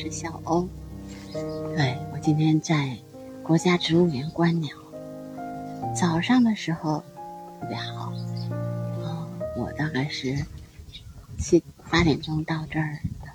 [0.00, 0.66] 是小欧。
[1.76, 2.96] 对我今天在
[3.42, 4.74] 国家植物园观鸟，
[5.94, 7.04] 早上的时候
[7.60, 8.10] 特别好。
[9.04, 9.28] 啊，
[9.58, 10.46] 我大概是
[11.38, 13.30] 七八点钟到这儿的，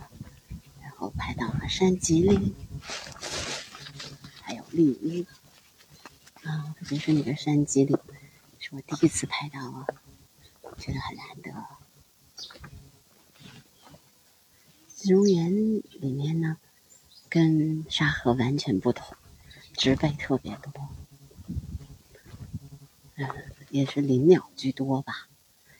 [0.81, 2.55] 然后拍到了山脊岭，
[4.41, 5.27] 还有绿荫。
[6.41, 7.95] 啊，特别是那个山脊岭，
[8.57, 9.85] 是我第一次拍到啊，
[10.79, 11.51] 觉得很难得。
[14.97, 16.57] 植物园里面呢，
[17.35, 19.17] 跟沙河完全不同，
[19.73, 20.87] 植被特别多，
[23.15, 23.27] 呃，
[23.69, 25.27] 也是林鸟居多吧。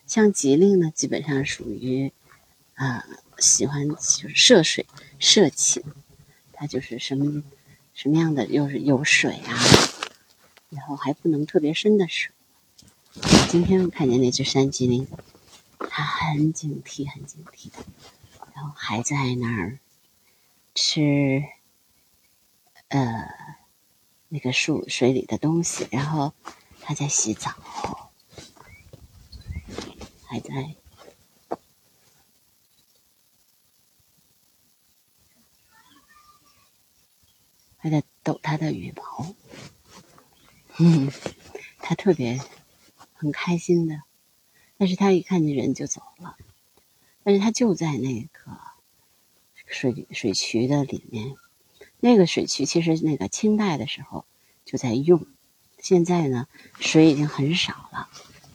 [0.05, 2.11] 像吉林呢，基本上属于
[2.73, 3.05] 啊
[3.39, 4.85] 喜欢就是涉水
[5.17, 5.81] 涉禽，
[6.51, 7.41] 它就是什么
[7.93, 9.55] 什么样的，又是有水啊，
[10.69, 12.33] 然后还不能特别深的水。
[13.47, 15.07] 今天看见那只山吉林，
[15.79, 17.77] 它很警惕，很警惕的。
[18.53, 19.79] 然后还在那儿
[20.75, 21.43] 吃，
[22.89, 23.27] 呃，
[24.27, 25.87] 那个树水里的东西。
[25.89, 26.33] 然后
[26.81, 28.11] 他在洗澡，
[30.25, 30.75] 还在
[37.77, 39.33] 还在抖他的羽毛。
[40.77, 41.09] 嗯，
[41.79, 42.41] 他特别
[43.13, 44.03] 很开心的，
[44.77, 46.35] 但是他一看见人就走了。
[47.23, 48.51] 但是它就在那个
[49.75, 51.35] 水水渠的里面，
[51.99, 54.23] 那个水渠其实那个清代的时候
[54.63, 55.27] 就在用，
[55.79, 56.47] 现在呢
[56.79, 58.09] 水已经很少了，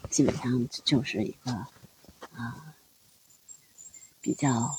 [0.09, 1.53] 基本上就是一个
[2.33, 2.75] 啊
[4.23, 4.79] 比较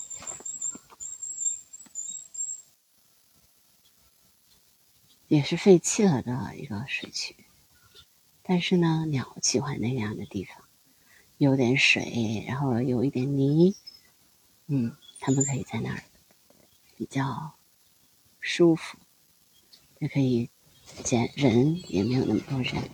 [5.27, 7.35] 也是废弃了的一个水渠，
[8.41, 10.57] 但是呢鸟喜欢那样的地方。
[11.37, 13.75] 有点水，然后有一点泥，
[14.67, 16.03] 嗯，它们可以在那儿
[17.01, 17.55] 比较
[18.39, 18.95] 舒服，
[19.97, 20.51] 也可以
[21.03, 22.91] 见人也没有那么多人。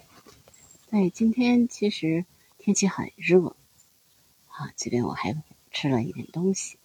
[0.90, 2.26] 对，今天其实
[2.58, 3.58] 天气很热，
[4.48, 6.80] 啊，这边我还吃了一点东西，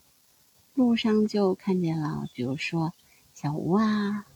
[0.74, 2.92] 路上就看见了，比如说
[3.34, 4.26] 小吴啊，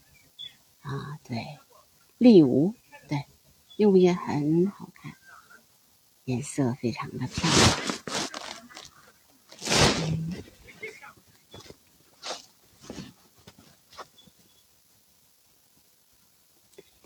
[0.82, 1.58] 啊，对，
[2.18, 2.72] 丽吴，
[3.08, 3.24] 对，
[3.74, 5.12] 柚也很好看。
[6.22, 7.85] 颜色非常的漂亮。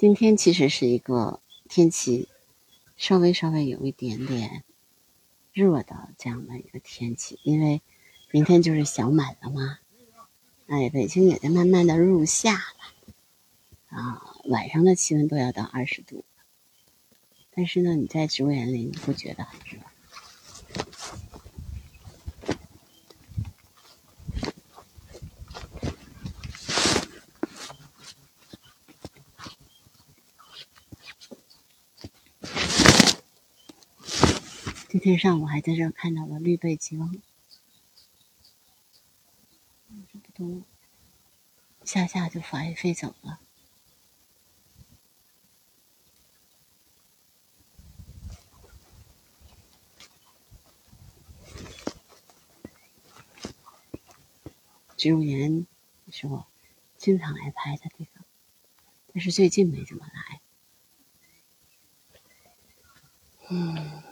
[0.00, 2.27] 今天其实是一个天气
[2.97, 4.65] 稍微稍微有一点点
[5.53, 7.83] 热的这样的一个天气，因为
[8.31, 9.78] 明天就是小满了嘛。
[10.69, 13.15] 哎，北京也在慢慢的入夏了，
[13.88, 16.25] 啊，晚上的气温都要到二十度。
[17.50, 19.82] 但是呢，你在植物园里你不觉得很热？
[34.91, 37.23] 今天上午还在这儿看到了绿背鸡翁，
[40.12, 40.65] 这不都
[41.84, 43.41] 下下就飞飞走了。
[54.97, 55.69] 植物园
[56.11, 56.49] 是我
[56.99, 58.25] 经常来拍的地方，
[59.15, 60.41] 但是最近没怎么来。
[63.50, 64.09] 嗯。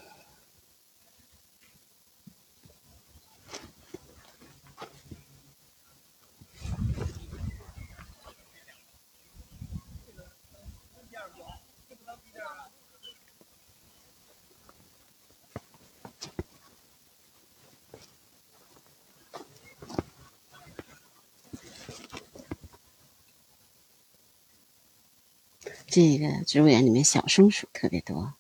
[25.91, 28.35] 这个植物园里面小松鼠特别多，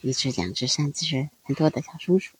[0.00, 2.36] 一只、两只、三只，很多的小松鼠。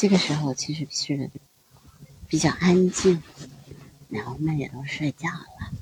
[0.00, 1.30] 这个时候其实是
[2.26, 3.22] 比较安静，
[4.08, 5.72] 鸟们也都睡觉了。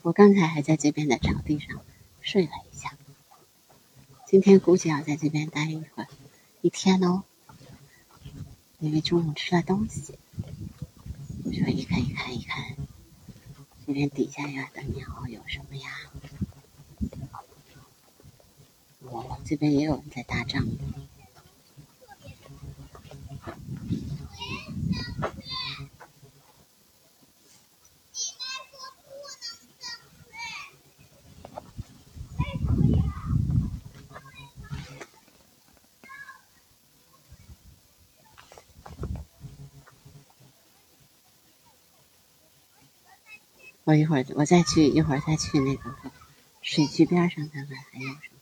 [0.00, 1.82] 我刚才还在这边的草地上
[2.22, 2.96] 睡了一下，
[4.26, 6.08] 今天估计要在这边待一会儿，
[6.62, 7.24] 一天哦，
[8.78, 10.18] 因为中午吃了东西，
[11.42, 12.64] 所以可以看一看
[13.86, 15.88] 那边底下呀的鸟有什么呀。
[19.00, 21.15] 我们，这边也有人在搭帐篷。
[43.86, 45.94] 我一会儿，我再去一会儿再去那个
[46.60, 48.36] 水渠边上看看还有什么。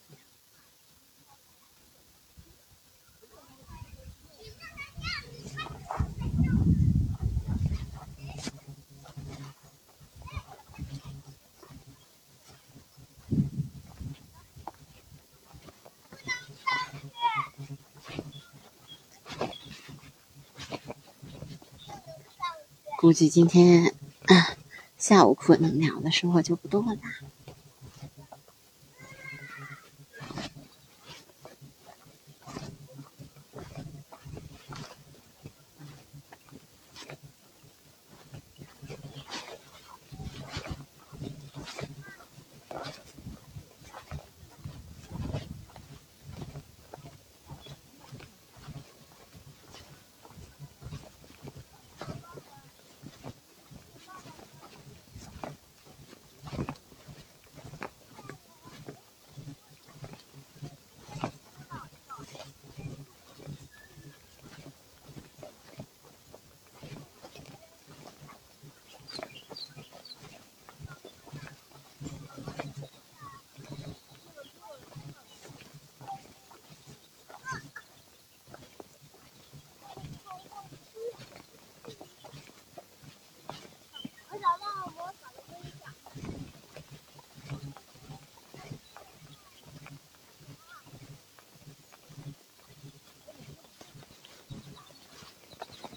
[22.97, 23.95] 估计今天
[24.25, 24.64] 啊。
[25.07, 26.97] 下午可能聊的时候就不多了。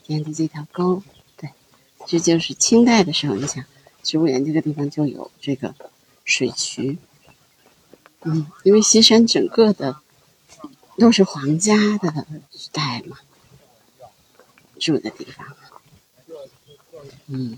[0.07, 1.03] 沿着这条沟，
[1.37, 1.51] 对，
[2.05, 3.63] 这就是清代的时候，你想，
[4.03, 5.75] 植物园这个地方就有这个
[6.25, 6.97] 水渠，
[8.21, 10.01] 嗯，因为西山整个的
[10.97, 13.17] 都是皇家的时代嘛，
[14.79, 15.55] 住的地方，
[17.27, 17.57] 嗯。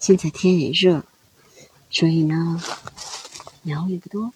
[0.00, 1.04] 现在天也热，
[1.90, 2.60] 所以呢，
[3.62, 4.32] 鸟也不多。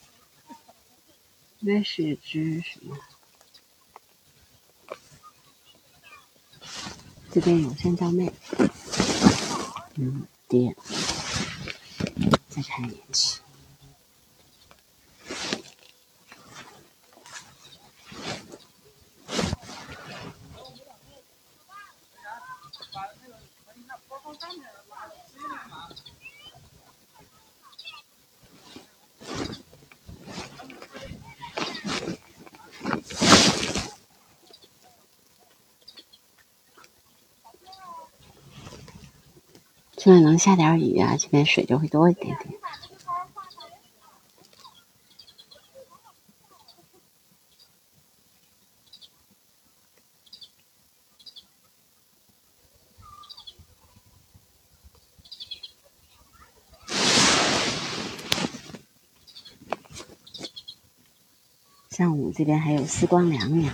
[1.60, 2.96] 应该是只什么？
[7.32, 8.30] 这边有三张妹，
[9.94, 10.76] 嗯，爹，
[12.50, 13.40] 再看一眼去。
[39.96, 42.54] 现在下点雨啊，这边水就会多一点点。
[61.90, 63.72] 上午这边还有丝光两鸟。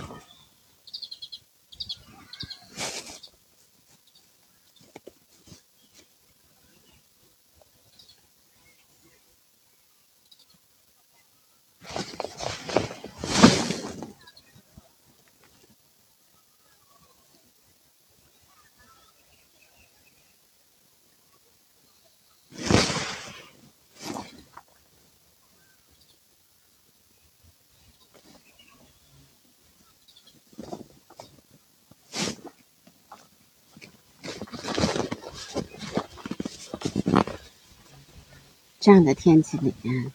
[38.81, 40.11] 这样的天气里面，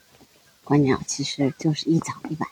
[0.64, 2.50] 观鸟其实就是一早一晚。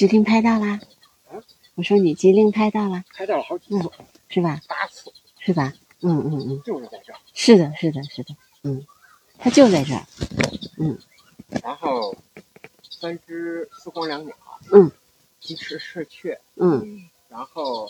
[0.00, 0.80] 吉林拍到啦！
[1.28, 1.36] 啊
[1.74, 3.90] 我说你吉林拍到了，拍到了好几次，
[4.30, 4.58] 是吧？
[4.66, 5.74] 八次，是吧？
[6.00, 7.18] 嗯嗯嗯，就是在这儿。
[7.34, 8.86] 是的，是的，是的，嗯，
[9.36, 10.02] 它就在这儿，
[10.78, 10.98] 嗯。
[11.62, 12.16] 然后
[12.88, 14.34] 三只四光椋鸟，
[14.72, 14.90] 嗯，
[15.38, 17.86] 鸡翅赤雀，嗯，然后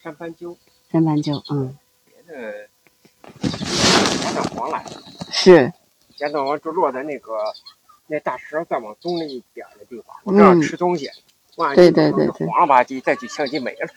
[0.00, 0.56] 山斑鸠，
[0.92, 2.68] 山斑鸠，嗯，别的。
[4.22, 5.02] 鸭蛋黄来了，
[5.32, 5.72] 是，
[6.18, 7.32] 鸭蛋黄就落在那个
[8.06, 11.10] 那大石再往东那一点的地方，我正好吃东西。
[11.74, 13.88] 对对对对，黄了吧唧，再去相机没了。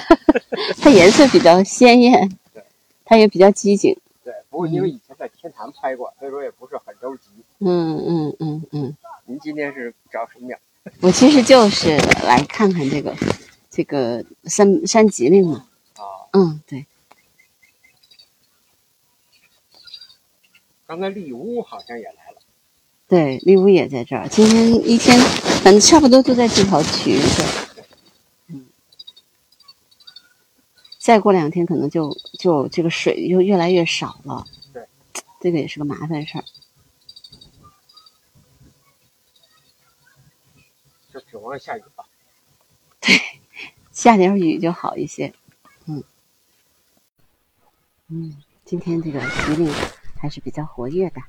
[0.80, 2.62] 它颜色比较鲜艳，对，
[3.04, 3.96] 它也比较机警。
[4.22, 7.28] 对，不过因为以前在天坛拍过，所以说也不是很着急。
[7.58, 8.96] 嗯嗯嗯嗯。
[9.24, 10.58] 您今天是找什么鸟？
[11.00, 13.14] 我其实就是来看看这个
[13.70, 15.66] 这个山山吉林嘛。
[15.96, 16.02] 啊。
[16.32, 16.86] 嗯，对。
[20.86, 22.21] 刚才丽乌好像也来了。
[23.12, 24.26] 对，丽乌也在这儿。
[24.26, 25.20] 今天一天。
[25.62, 27.84] 反正差不多都在这条渠对，
[28.48, 28.66] 嗯，
[30.98, 34.88] 再过两天可能就就这个水就越来越少了，对，
[35.40, 36.44] 这个也是个麻烦事儿，
[41.12, 42.06] 就指望下雨吧，
[42.98, 43.14] 对，
[43.92, 45.32] 下点雨就好一些，
[45.84, 46.02] 嗯，
[48.08, 49.72] 嗯，今天这个吉林
[50.18, 51.22] 还是比较活跃的，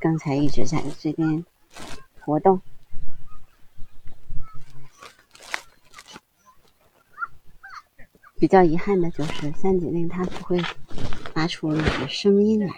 [0.00, 1.44] 刚才一直在这边。
[2.20, 2.60] 活动
[8.36, 10.60] 比较遗憾的就是三姐妹它不会
[11.32, 12.74] 发出那个声音来，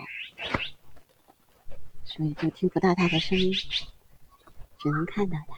[2.05, 5.57] 所以就听不到它的声音，只能看到它。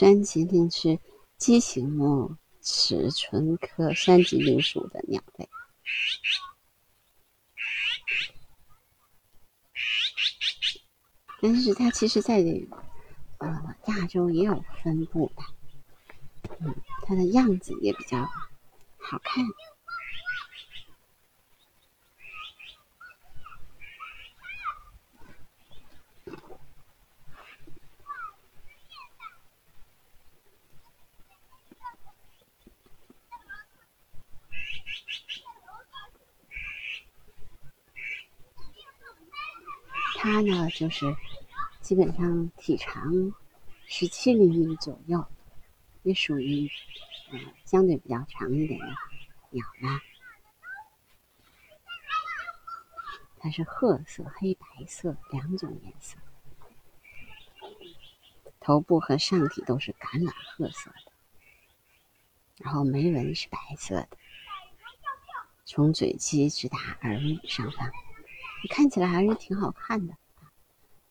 [0.00, 0.98] 山脊灵是
[1.36, 5.46] 畸形目齿唇科山脊灵属的鸟类，
[11.42, 12.42] 但是它其实在
[13.36, 15.42] 呃亚洲也有分布的，
[16.60, 18.24] 嗯，它的样子也比较
[18.96, 19.44] 好看。
[40.22, 41.16] 它呢，就是
[41.80, 43.10] 基本上体长
[43.86, 45.26] 十七厘米左右，
[46.02, 46.70] 也属于
[47.32, 48.86] 嗯相对比较长一点的
[49.48, 50.02] 鸟啦。
[53.38, 56.18] 它是褐色、黑白色两种颜色，
[58.60, 61.12] 头部和上体都是橄榄褐色的，
[62.58, 64.08] 然后眉纹是白色的，
[65.64, 67.90] 从嘴基直达耳羽上方。
[68.68, 70.14] 看起来还是挺好看的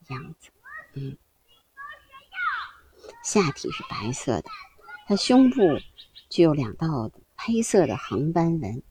[0.09, 0.49] 样子，
[0.93, 1.17] 嗯，
[3.23, 4.49] 下体是白色的，
[5.07, 5.79] 它胸部
[6.29, 8.81] 具有两道黑色的横斑纹，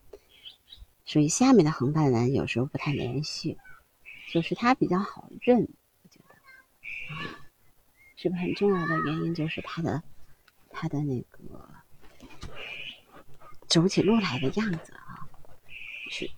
[1.04, 3.56] 所以下面的横斑纹有时候不太连续，
[4.30, 5.68] 就是它比较好认，
[6.02, 6.34] 我觉得，
[8.16, 10.02] 是个很重要的原因，就是它的
[10.70, 11.38] 它的那个
[13.66, 15.28] 走起路来的样子啊，
[16.10, 16.30] 是。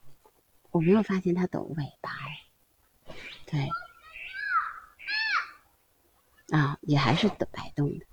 [0.71, 2.11] 我没有发现它抖尾巴，
[3.47, 3.69] 对，
[6.57, 8.07] 啊，也还是抖摆动的，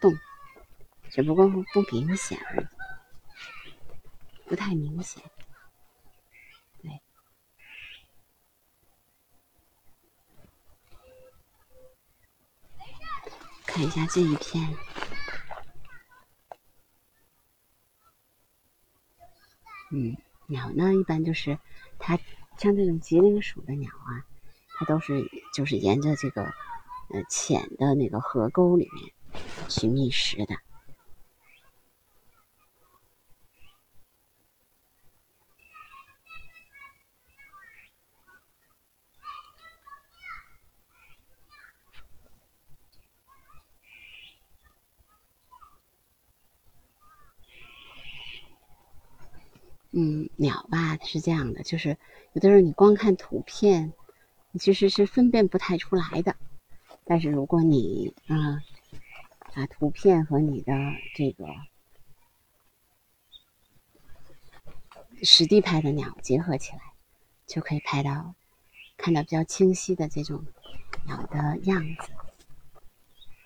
[0.00, 0.16] 动，
[1.10, 2.66] 只不过不不明显而已，
[4.48, 5.22] 不太明显，
[6.80, 7.02] 对。
[13.66, 14.76] 看一下这一片。
[19.90, 20.16] 嗯，
[20.50, 21.58] 鸟呢，一般就是
[21.98, 22.18] 它
[22.56, 24.24] 像这种吉林属的鸟啊，
[24.78, 29.12] 它都是就是沿着这个呃浅的那个河沟里面
[29.68, 30.56] 去觅食的。
[49.90, 51.96] 嗯，鸟吧，它是这样的，就是
[52.34, 53.94] 有的时候你光看图片，
[54.52, 56.36] 你其实是分辨不太出来的。
[57.04, 58.62] 但是如果你啊，
[59.54, 60.74] 把图片和你的
[61.14, 61.46] 这个
[65.22, 66.80] 实地拍的鸟结合起来，
[67.46, 68.34] 就可以拍到
[68.98, 70.44] 看到比较清晰的这种
[71.06, 72.10] 鸟的样子。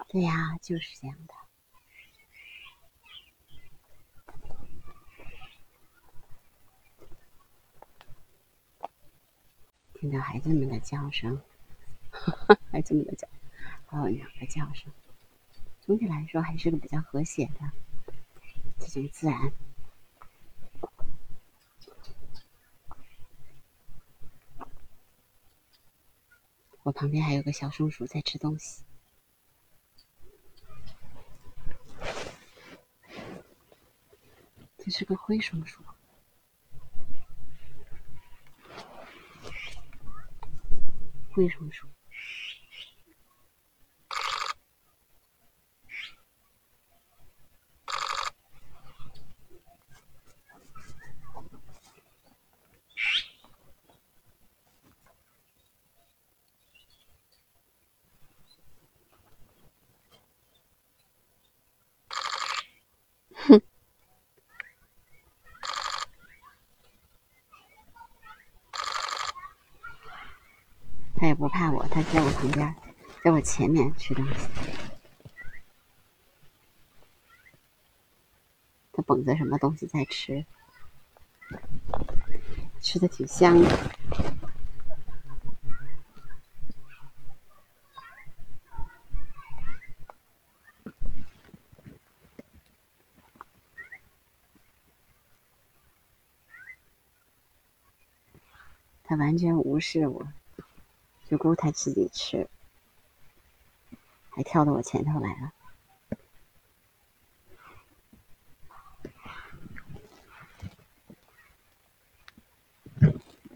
[0.08, 1.34] 对呀，就是这样的。
[10.02, 11.40] 听到孩子们的叫声，
[12.72, 13.28] 孩子们的叫，
[13.86, 14.92] 还有鸟的叫声，
[15.80, 17.70] 总体来说还是个比较和谐的
[18.80, 19.52] 这种自然。
[26.82, 28.82] 我旁边还有个小松鼠在吃东西，
[34.78, 35.80] 这是个灰松鼠。
[41.34, 41.88] 为什么说？
[63.48, 63.62] 哼。
[71.16, 71.48] 它也不
[72.04, 72.74] 在我旁边，
[73.22, 74.48] 在我前面吃东西。
[78.92, 80.44] 它捧着什么东西在吃，
[82.80, 83.90] 吃的挺香的。
[99.04, 100.26] 它完全无视我。
[101.32, 102.46] 就顾他自己吃，
[104.28, 105.50] 还跳到我前头来了。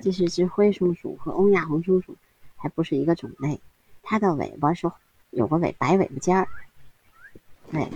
[0.00, 2.16] 这是只灰松鼠，和欧亚红松鼠
[2.56, 3.60] 还不是一个种类。
[4.02, 4.90] 它的尾巴是
[5.28, 6.48] 有个尾白尾巴尖儿，
[7.70, 7.86] 对。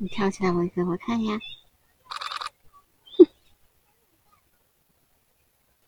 [0.00, 1.40] 你跳起来，我给我看呀！
[3.16, 3.26] 哼，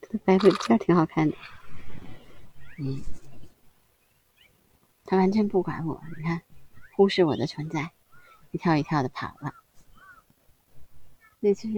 [0.03, 1.37] 这白尾尖挺好看的。
[2.79, 3.01] 嗯，
[5.05, 6.43] 他完全不管我，你看，
[6.97, 7.93] 忽视我的存在，
[8.51, 9.55] 一跳一跳的跑了。
[11.39, 11.69] 那只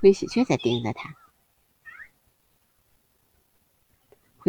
[0.00, 1.17] 灰喜鹊在盯着它。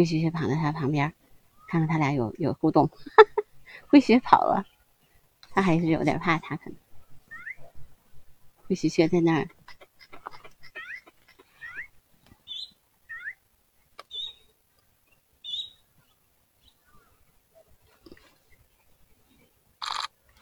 [0.00, 1.12] 灰喜鹊跑在它旁边，
[1.68, 2.90] 看看他俩有有互动。
[3.88, 4.64] 灰喜鹊跑了，
[5.50, 6.78] 它还是有点怕它，可能。
[8.66, 9.46] 灰喜鹊在那儿。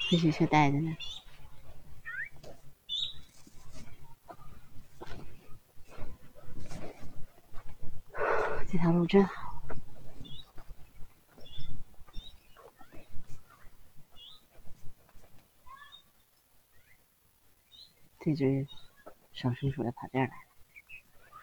[0.08, 0.96] 灰喜鹊待着呢。
[8.70, 9.37] 这条路真好。
[18.28, 18.66] 这只
[19.32, 20.32] 小松鼠也跑这儿来了，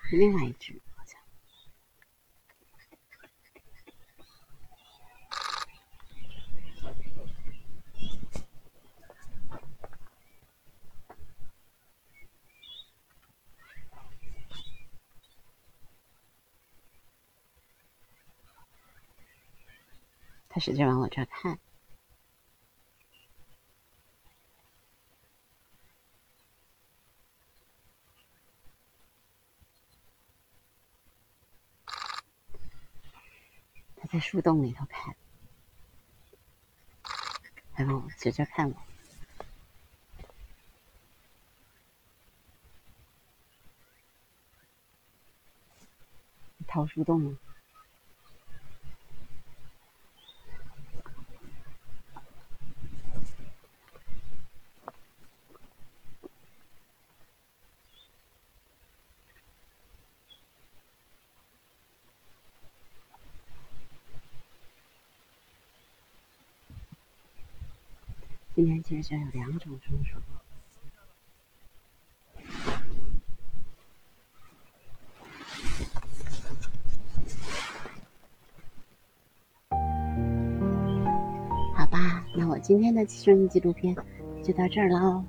[0.07, 1.19] 是另外一只，好像。
[20.47, 21.57] 它使劲往我这儿看。
[34.25, 35.15] 树洞里头看，
[37.75, 38.75] 然后指着看我。
[46.65, 47.37] 掏树洞
[68.55, 70.17] 今天其实就有两种松鼠。
[81.75, 83.93] 好吧，那我今天的生日纪录片
[84.41, 85.25] 就到这儿喽。